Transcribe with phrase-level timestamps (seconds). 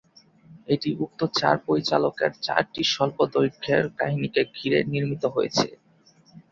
[0.67, 5.67] এটি উক্ত চার পরিচালকের চারটি স্বল্পদৈর্ঘ্যের কাহিনীকে ঘিরে নির্মিত হয়েছে।